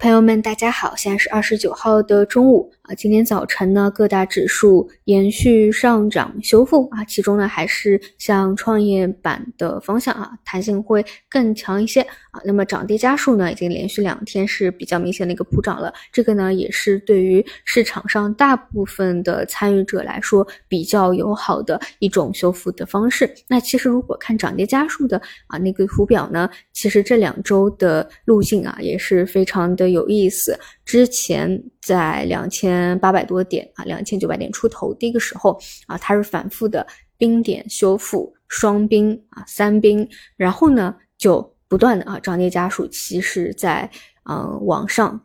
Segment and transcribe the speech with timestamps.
[0.00, 12.00] 朋友们，大家好，现在是二十九号的中午今天早晨呢，各大指数延续上涨修复啊，其中呢还是向创业板的方向啊，弹性会更强一些
[12.30, 12.40] 啊。
[12.44, 23.30] 那么涨跌家数呢，已经连续两天是比较明显的一个普涨了，这个呢也是对于市场上大部分的参与者来说比较友好的一种修复的方式。
[23.46, 29.90] 那其实如果看涨跌家数的啊那个图表呢，其实这两周的路径啊也是非常的。
[29.90, 30.56] 有意思，
[30.90, 35.56] 之前在两千八百多点啊，两千九百点出头的一个时候
[35.86, 36.84] 啊，它是反复的
[37.16, 43.88] 冰点修复、双冰啊、三冰，然后呢就不断的啊涨跌家数其实在
[44.28, 45.24] 嗯往上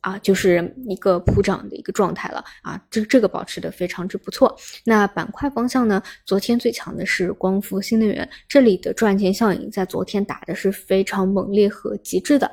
[0.00, 4.56] 啊，就是一个普涨的一个状态了啊，这这个保持的非常之不错。
[4.82, 12.50] 那板块方向呢，昨天最强的是光伏新能源，这里的赚钱效应在昨天打的是非常猛烈和极致的。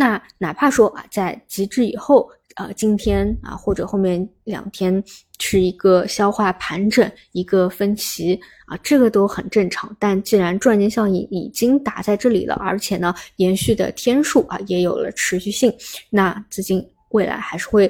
[0.00, 5.04] 那哪怕说啊，在极致以后，呃，今天啊或者后面两天
[5.38, 9.94] 是一个消化盘整，一个分歧啊，这个都很正常。
[9.98, 15.70] 但既然赚钱效应已经打在这里了，而且呢，延续的天数啊也有了持续性，
[16.08, 17.86] 那资金未来还是会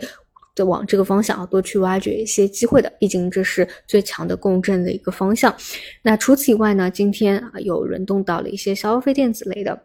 [0.56, 2.92] 的往这个方向啊多去挖掘一些机会的。
[2.98, 5.54] 毕竟这是最强的共振的一个方向。
[6.02, 9.80] 那除此以外呢，今天啊有轮动到了一些消费电子类的。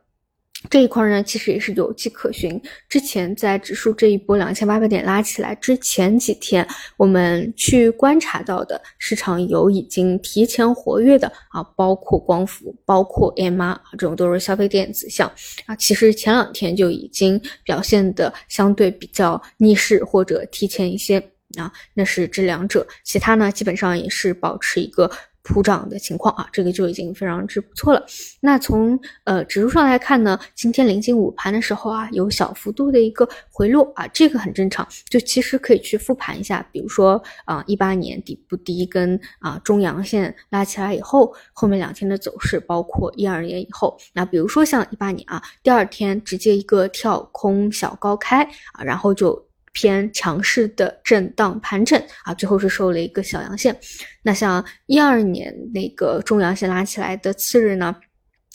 [0.70, 2.62] 这一块呢，其实也是有迹可循。
[2.90, 15.32] 之前在指数这一波两千八百点拉起来之前几天，我们去观察到的市场有已经提前活跃的啊，包括光伏、包括 MR，这种都是消费电子项
[15.66, 15.76] 啊。
[15.76, 21.20] 其实前两天就已经表现的相对比较逆势或者提前一些
[21.58, 22.86] 啊，那是这两者。
[23.04, 25.10] 其他呢，基本上也是保持一个。
[25.46, 28.04] 普涨的情况啊，这个就已经非常之不错了。
[28.42, 34.86] 那从呃指数上来看呢，今天临近午盘的时候啊，有小幅度的一个回落啊，这个很正常。
[35.08, 48.42] 就其实可以去复盘一下，比如说啊，一八年底部第一根啊中阳线拉起来以后，后面两天的走势，包括一二年以后，那比如说像一八年啊，第二天直接一个跳空小高开
[48.74, 49.45] 啊，然后就。
[49.76, 53.78] 偏强势的震荡盘整啊，最后是收了一个小阳线。
[54.24, 57.94] 那像一二年那个中阳线拉起来的次日呢，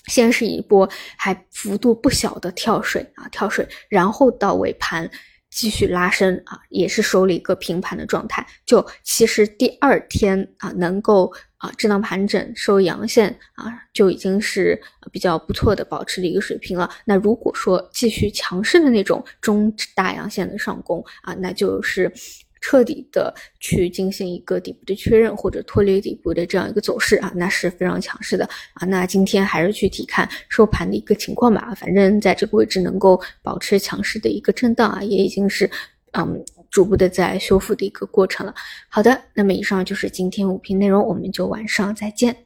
[0.06, 0.88] 先是一波
[1.18, 5.08] 还幅度不小的跳水啊，跳水，然后到尾盘。
[5.50, 8.46] 继续拉升啊，也是收了一个平盘的状态。
[8.64, 14.80] 就其实第二天啊，能够啊震荡盘整收阳线啊，就已经是
[15.12, 16.88] 比较不错的保持的一个水平了。
[17.04, 22.12] 那如果说继续强势的那种中大阳线的上攻啊，那就是。
[22.60, 28.86] 彻底的去进行一个底部的确认或者脱离底部的这样一个走势啊，那是非常强势的啊。
[28.86, 35.70] 那今天还是去体看收盘的一个情况吧，反正在这个位置能够保持强势的一个震荡啊，也已经是
[36.12, 38.54] 嗯逐步的在修复的一个过程了。
[38.88, 42.36] 好的，那么以上就是今天五评内容，我们就晚上再见。